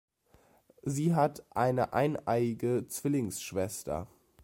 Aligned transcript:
Sie 0.81 1.13
hat 1.13 1.45
eine 1.51 1.93
eineiige 1.93 2.87
Zwillingsschwester. 2.87 4.07